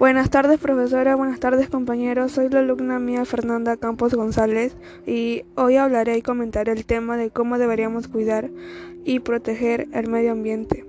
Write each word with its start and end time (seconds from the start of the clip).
Buenas 0.00 0.30
tardes 0.30 0.58
profesora, 0.58 1.14
buenas 1.14 1.40
tardes 1.40 1.68
compañeros, 1.68 2.32
soy 2.32 2.48
la 2.48 2.60
alumna 2.60 2.98
mía 2.98 3.26
Fernanda 3.26 3.76
Campos 3.76 4.14
González 4.14 4.74
y 5.06 5.42
hoy 5.56 5.76
hablaré 5.76 6.16
y 6.16 6.22
comentaré 6.22 6.72
el 6.72 6.86
tema 6.86 7.18
de 7.18 7.28
cómo 7.28 7.58
deberíamos 7.58 8.08
cuidar 8.08 8.48
y 9.04 9.20
proteger 9.20 9.88
el 9.92 10.08
medio 10.08 10.32
ambiente. 10.32 10.86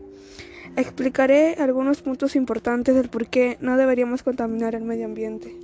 Explicaré 0.78 1.56
algunos 1.60 2.02
puntos 2.02 2.38
importantes 2.38 2.96
del 2.96 3.10
por 3.10 3.28
qué 3.28 3.58
no 3.60 3.76
deberíamos 3.76 4.24
contaminar 4.24 4.76
el 4.76 4.86
medio 4.86 5.08
ambiente. 5.08 5.60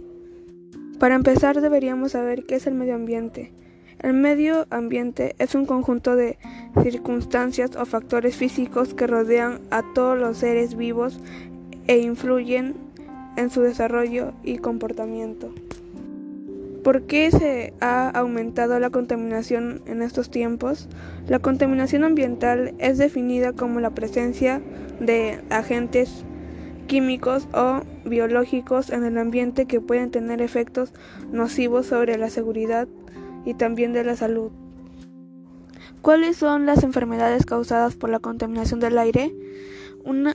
Para 1.00 1.16
empezar 1.16 1.62
deberíamos 1.62 2.12
saber 2.12 2.44
qué 2.44 2.56
es 2.56 2.68
el 2.68 2.74
medio 2.74 2.96
ambiente. 2.96 3.54
El 4.00 4.12
medio 4.12 4.68
ambiente 4.72 5.38
es 5.40 5.56
un 5.56 5.66
conjunto 5.66 6.18
de 6.18 6.38
circunstancias 6.84 7.78
o 7.78 7.86
factores 7.86 8.36
físicos 8.36 8.94
que 8.94 9.08
rodean 9.08 9.62
a 9.72 9.84
todos 9.94 10.20
los 10.20 10.36
seres 10.36 10.76
vivos 10.76 11.22
e 11.88 12.00
influyen 12.00 12.87
en 13.38 13.50
su 13.50 13.62
desarrollo 13.62 14.34
y 14.44 14.58
comportamiento. 14.58 15.54
¿Por 16.84 17.04
qué 17.04 17.32
se 17.32 17.74
ha 17.82 18.10
aumentado 18.10 18.80
la 18.80 18.90
contaminación 18.90 19.82
en 19.88 20.02
estos 20.02 20.30
tiempos? 20.30 20.88
La 21.28 21.40
contaminación 21.40 22.04
ambiental 22.04 22.74
es 22.80 22.98
definida 22.98 23.54
como 23.54 23.80
la 23.80 23.90
presencia 23.92 24.62
de 25.00 25.42
agentes 25.50 26.24
químicos 26.88 27.48
o 27.54 27.82
biológicos 28.06 28.90
en 28.90 29.04
el 29.04 29.18
ambiente 29.18 29.66
que 29.66 29.82
pueden 29.82 30.12
tener 30.12 30.42
efectos 30.42 30.94
nocivos 31.32 31.88
sobre 31.88 32.18
la 32.18 32.30
seguridad 32.30 32.88
y 33.46 33.54
también 33.54 33.94
de 33.94 34.06
la 34.06 34.16
salud. 34.16 34.52
¿Cuáles 36.02 36.38
son 36.38 36.66
las 36.66 36.84
enfermedades 36.84 37.46
causadas 37.46 37.96
por 37.96 38.10
la 38.10 38.20
contaminación 38.20 38.80
del 38.80 38.98
aire? 38.98 39.34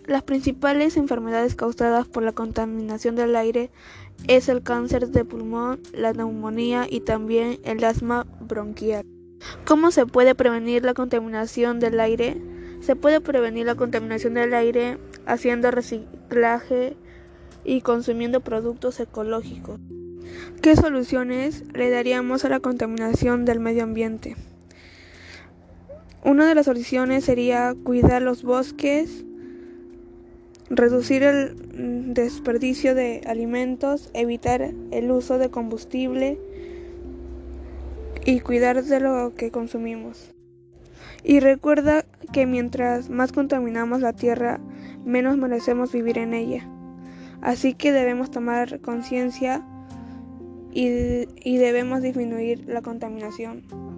Las 0.06 0.22
principales 0.22 0.96
enfermedades 0.96 1.54
causadas 1.54 2.06
por 2.06 2.22
la 2.22 2.32
contaminación 2.32 3.16
del 3.16 3.34
aire 3.36 3.70
es 4.28 4.48
el 4.48 4.62
cáncer 4.62 5.08
de 5.08 5.24
pulmón, 5.24 5.80
la 5.92 6.12
neumonía 6.12 6.86
y 6.88 7.00
también 7.00 7.58
el 7.64 7.82
asma 7.84 8.26
bronquial. 8.40 9.04
¿Cómo 9.64 9.90
se 9.90 10.06
puede 10.06 10.34
prevenir 10.34 10.84
la 10.84 10.94
contaminación 10.94 11.80
del 11.80 12.00
aire? 12.00 12.36
Se 12.80 12.96
puede 12.96 13.20
prevenir 13.20 13.66
la 13.66 13.74
contaminación 13.74 14.34
del 14.34 14.54
aire 14.54 14.98
haciendo 15.26 15.70
reciclaje 15.70 16.96
y 17.64 17.80
consumiendo 17.80 18.40
productos 18.40 19.00
ecológicos. 19.00 19.80
¿Qué 20.60 20.76
soluciones 20.76 21.64
le 21.74 21.90
daríamos 21.90 22.44
a 22.44 22.48
la 22.48 22.60
contaminación 22.60 23.44
del 23.44 23.60
medio 23.60 23.84
ambiente? 23.84 24.36
Una 26.24 26.46
de 26.46 26.54
las 26.54 26.66
soluciones 26.66 27.24
sería 27.24 27.74
cuidar 27.82 28.22
los 28.22 28.44
bosques, 28.44 29.24
reducir 30.74 31.22
el 31.22 31.54
mm, 31.54 32.14
desperdicio 32.14 32.94
de 32.94 33.20
alimentos, 33.26 34.10
evitar 34.14 34.72
el 34.90 35.10
uso 35.10 35.38
de 35.38 35.50
combustible 35.50 36.38
y 38.24 38.40
cuidar 38.40 38.82
de 38.82 39.00
lo 39.00 39.34
que 39.34 39.50
consumimos. 39.50 40.34
Y 41.24 41.40
recuerda 41.40 42.04
que 42.32 42.46
mientras 42.46 43.10
más 43.10 43.32
contaminamos 43.32 44.00
la 44.00 44.14
tierra, 44.14 44.60
menos 45.04 45.36
merecemos 45.36 45.92
vivir 45.92 46.18
en 46.18 46.34
ella. 46.34 46.66
Así 47.42 47.74
que 47.74 47.92
debemos 47.92 48.30
tomar 48.30 48.80
conciencia 48.80 49.62
y, 50.72 50.86
y 51.44 51.58
debemos 51.58 52.00
disminuir 52.02 52.64
la 52.66 52.80
contaminación. 52.80 53.91